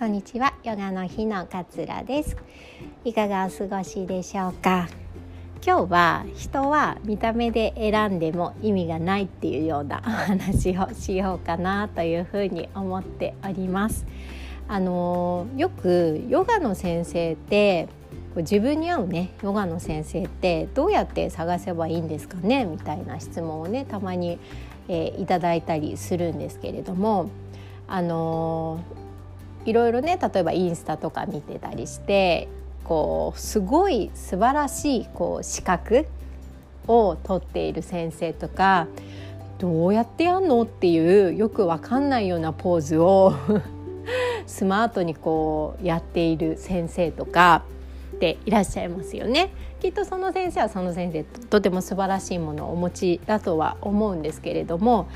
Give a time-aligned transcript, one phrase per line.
[0.00, 0.54] こんにちは。
[0.64, 2.34] ヨガの日の桂です。
[3.04, 4.88] いかがお過ごしでしょうか？
[5.62, 14.06] 今日は人は見た目で選んでも意味がないっていうようなお話をしようかなというふうに思っております。
[14.68, 17.86] あのよくヨガの先生って
[18.36, 22.64] 自分に合うねヨガの先生ってどうやって探せばいいんですかね？
[22.64, 24.38] みたいな質問をねたまに、
[24.88, 27.28] えー、いただいたりするんですけれども
[27.86, 28.82] あの
[29.64, 32.48] いろいろね例えばインスタとか見てたりして
[32.84, 36.06] こうすごい素晴らしいこう資格
[36.88, 38.88] を取っている先生とか
[39.58, 43.34] どうやってやんのっていうよくわかんないようなポーズを
[44.46, 47.62] スマートにこうやっている先生とか
[48.16, 49.50] っていらっしゃいますよね。
[49.80, 55.08] きっとその先生はその先生とても素晴らしいものをお持ちだとは思うんですけれども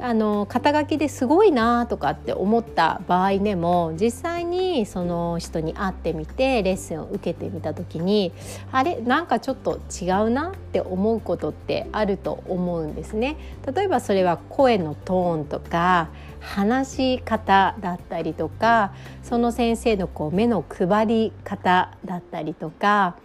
[0.00, 8.32] あの肩書きですごいなとかって思った場合でも実際にその人に会ってみてレッスンを受けてみた時に
[8.72, 13.36] あれなんかちょっと違うなって思うことってあると思うんですね。
[13.72, 16.08] 例えばそれは声のトーンとか
[16.40, 18.92] 話し方だったりとか
[19.22, 23.16] その先生のこう目の配り方だったりとか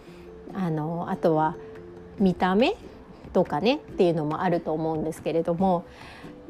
[0.54, 1.56] あのあとは
[2.18, 2.76] 見た目
[3.32, 5.84] とかねっていうのもあると思うんですけれども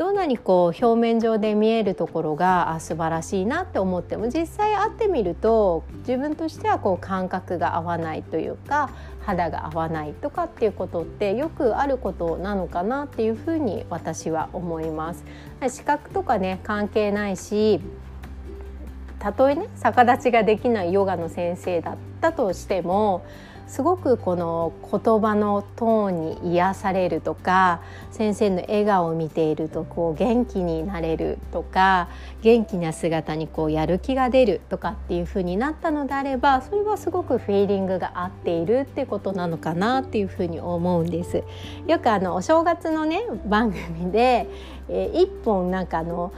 [0.00, 8.88] どんなにこう表面上で見えるところが素晴らしいなって思っても実際会ってみると自分としてはこう感覚が合わないというか
[9.20, 15.22] 肌が合わないとかっていうことってよくあることなのかなっていうふうに私は思います。
[15.68, 17.78] 視覚とかね関係ないし
[19.18, 23.22] たとえね逆立ちができないヨガの先生だったとしても
[23.70, 32.08] すごくこの言葉のトーンに癒されるとか先生の笑顔を見ているとこう元気になれるとか
[32.42, 41.44] 元気な姿にこうやる気が出るとかっていう風になったのであればそれはすごくフィーリングが合っているってことなのかなっていう風に思うんです。
[41.86, 44.48] よくあのお正月のね番組で、
[44.88, 46.32] えー、1本なんかの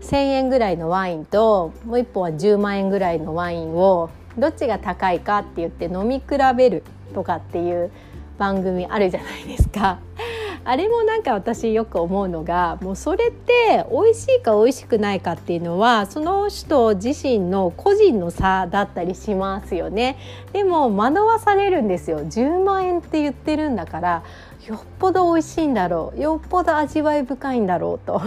[0.00, 6.24] 1,000円ぐらいのワインともう1本は10万円ぐらいのワインをどっちが高いかって言って飲み比
[6.56, 6.84] べる
[7.14, 7.90] とかっていう
[8.38, 9.98] 番組あるじゃないですか。
[10.64, 20.18] あれもなんか私よく思うのがもうそれって美味しいか美味しくないかっていうのはその人自身の個人の差だったりしますよね
[20.52, 24.22] でも惑わされるんですよ10万円って言ってるんだから
[24.66, 26.20] よっぽど美味しいんだろう。
[26.20, 28.20] よっぽど味わい深いんだろうと。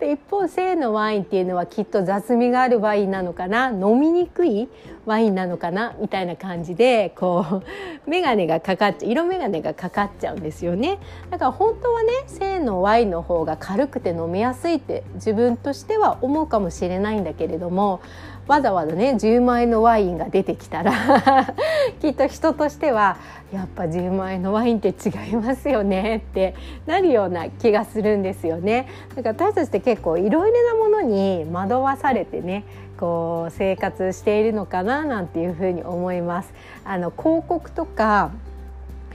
[0.00, 3.70] で一方性のワインっていうのはきっと雑味があるワインなのかな。
[3.70, 4.68] 飲みにくい
[5.06, 7.62] ワインなのかなみたいな感じでこ
[8.06, 10.98] う眼鏡がかかっちゃ色眼鏡がかかっちゃうんですよね。
[11.30, 18.00] だから本当はね性のワインの方が軽くて飲みやすいって自分としては思うかもしれないんだけれども
[18.48, 20.92] わざわざね10万円のワインが出てきたら
[22.00, 23.18] きっと人としては
[23.52, 26.54] やっぱ10万円のワインって違いますよねって
[26.86, 28.88] なるような気がするんですよね。
[29.14, 32.64] だから私たちって結構いろいろなものに惑わされてね
[32.98, 36.52] こう生活しているのかななんていうふうに思います。
[36.84, 38.30] あの広告とか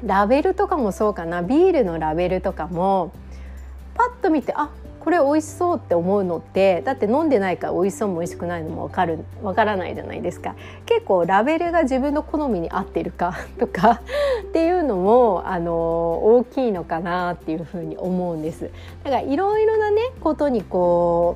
[0.04, 3.12] ラベルとかもそうかなビールのラベルとかも
[3.96, 4.70] パッと見てあ
[5.04, 10.56] これ美味しそうって思うのってだって飲んでないから美味しそうも美味しくないのも分かる分からないじゃないですか。
[10.86, 14.02] 結構ラベルが自分の好みに合ってるか とか
[14.48, 18.70] っていうのもあの大きいのかなっていうふうに思うんです。
[19.04, 21.36] だからいろろなねことにこ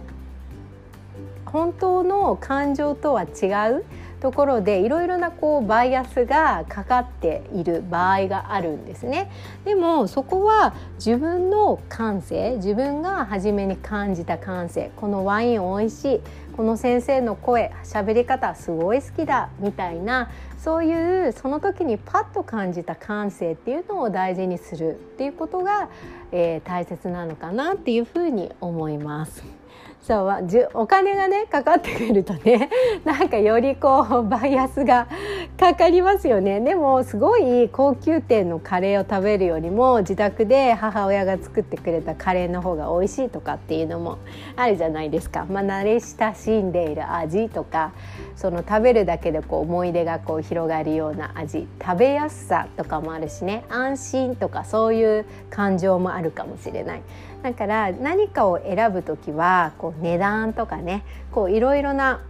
[1.45, 3.83] う本当の感情とは違う
[4.19, 9.31] ところでいろいろなこうバイアスがかかっている場合があるんですね
[9.63, 16.21] でもそこは自分の感性自分が初めに感じた感性このワインおいしい
[16.55, 25.89] この先生の声喋り方すごい好きだみたいなそういうその時にパッと感じた感性っていうのを大事にするっていうことが、
[26.31, 29.56] えー、大切なのかなっていうふうに思います。
[30.01, 32.69] そうじゅお金がねかかってくるとね
[33.03, 35.07] なんかよりこうバイアスが
[35.59, 36.61] かかりますよね。
[36.61, 44.17] でもすごい高級店のカレーを食べるよりも自宅で母親が作ってくれたカレーの方が美味しいとかっていうのも
[44.55, 47.91] あるじゃないですか、まあ、慣れ親しんでいる味とか
[48.35, 51.67] その食べるだけでこう思い出がこう広がるような味。
[51.83, 53.63] 食べやすさとかもあるしね。
[53.69, 57.01] 安心とかそういう感情もあるかもしれない。
[57.43, 61.03] だから何かを選ぶ時はこう値段とかね
[61.49, 62.21] いろいろな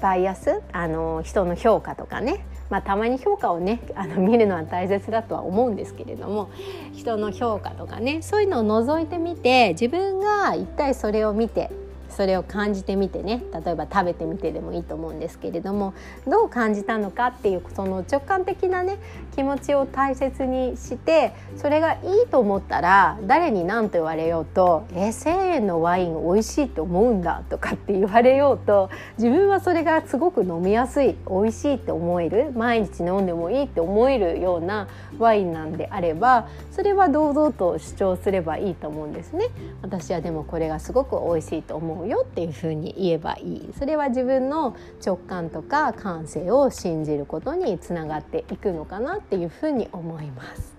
[0.00, 2.44] バイアスあの人の評価とかね。
[2.70, 6.50] まあ、たまに評価をねあの見るのは大切だとは思うんですけれども
[6.94, 11.70] 人の評価とかねそういうのを覗いてみて自分が一体それを見て
[12.12, 15.94] それを感じてみてね例えば食べてみてでもいいと思うんですけれども
[16.26, 18.98] どう感じたのかっていうその直感的なね
[19.34, 34.88] 気持ちを大切にしてそれがいいと思ったら誰に何と言われようと「え1,000円のワイン美味しいって思うんだ」とかって言われようと自分はそれがすごく飲みやすい美味しいって思える毎日飲んでもいいって思えるような
[35.18, 39.46] ワインなんであればそれは堂々と主張すればいいと思うんですね。
[39.82, 50.72] 私はでもこれがすごく美味しいと思うよっていうふうに言えばいいそれは自分の直感とか感性を信じることにつながっていくのかなっていうふうに思います。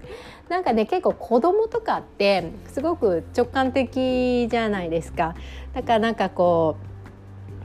[0.49, 5.35] なんかね結構子供とかってすごく直感的じゃないですか。
[5.73, 6.75] だからなんかこ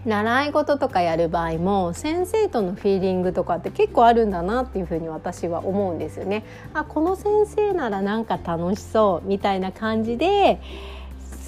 [0.04, 6.44] う習い事とかやる場合も先生とのフィーリングとかって結構あるんだなっていうふうに私は思うんですよね。
[6.72, 10.60] あこの先生ならなんか楽しそうみたいな感じで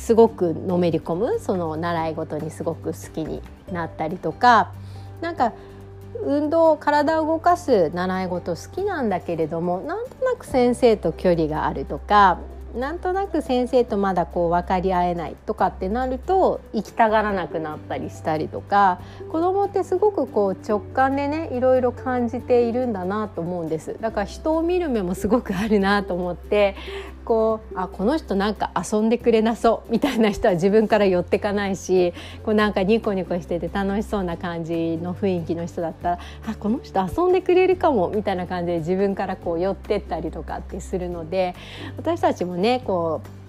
[0.01, 4.73] すごくのめり込むその習い事にすごく好きになったりとか
[5.21, 5.53] なんか
[6.23, 12.39] 運動体を動かす習い事好きなんだけれどもなんとなく先生と距離があるとか
[12.75, 19.01] なんとなく先生とまだこう分かり合えないとかってなると行きたがらなくなったりしたりとか
[19.31, 23.97] 子供ってすごくこう直感でねいろいろ感じているんだなと思うんです。
[24.01, 26.77] だから人を見る目もすごくあるなと思って
[27.25, 32.13] こうあこの人なんか遊んでくれなそうみたいな人は自分から寄ってかないし
[32.45, 41.55] こうなんかニコニコしてて楽しそうな感じの雰囲気の人だったらあこの人遊んでくれるかもみたいな感じで自分からこう寄ってったりとかってするので
[41.97, 43.40] 私たちもねこう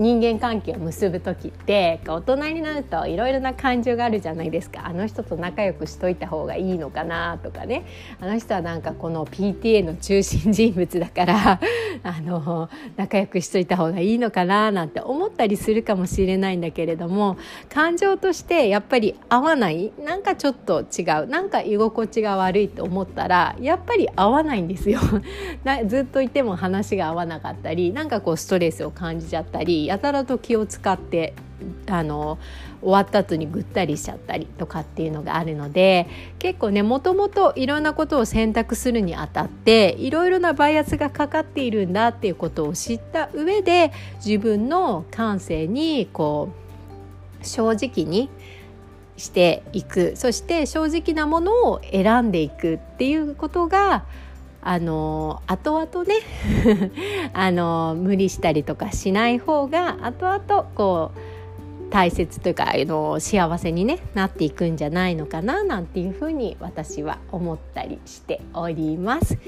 [0.00, 4.86] 人間関係を結ぶ時って大人になるといろいろな感情があるじゃないですか。
[4.86, 7.84] あの人と仲良くしといた方がいいのかなとかね。
[8.18, 11.60] あの人はなんかこの PTA の中心人物だから
[12.02, 17.36] あの仲良くしといた方がいいのかななんて思ったりするかもしれないんだけれども
[17.68, 19.92] 感情としてやっぱり合わない。
[20.02, 21.26] なんかちょっと違う。
[21.26, 24.98] なんか居心地が悪いと思ったらやっぱり合わないんですよ。
[25.86, 31.34] ずっといても話が合わなかったりなんかこうストレスを感じちゃったりやたらと気を使って
[31.88, 32.38] あの
[32.80, 36.06] 終わった後にぐったりしちゃったりとかっていうのがあるので
[36.38, 43.92] 結構ねもともといろんなことを選択するにあたっていろいろなバイアスがかかっているんだっていうことを知った上で
[44.24, 46.50] 自分の感性にこ
[47.42, 48.30] う正直に
[49.16, 50.12] していく。
[50.14, 54.04] そして正直なものを選んでいくっていうことが
[54.62, 56.14] あの後々ね
[57.32, 61.20] あの無理したりとかしない方が後々こう
[61.90, 69.38] 大切というかあの幸せに、ね、なっていくんじゃないのかななんていうふうに私は思ったりしております。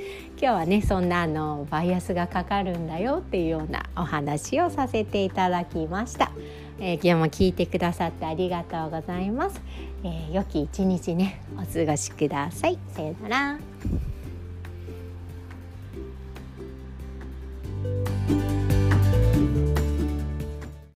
[0.40, 6.32] 今日はねそんなあのバイアスがかかるんだよっていうようなお話をさせていただきました。
[6.80, 9.60] えー、今日も聞いてくださってありがとうございます。
[10.02, 12.78] えー、良き一日ねお過ごしください。
[12.92, 14.11] さよなら。